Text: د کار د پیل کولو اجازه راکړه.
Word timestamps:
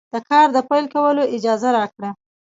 د 0.13 0.15
کار 0.29 0.47
د 0.55 0.57
پیل 0.69 0.85
کولو 0.93 1.23
اجازه 1.35 1.69
راکړه. 1.77 2.09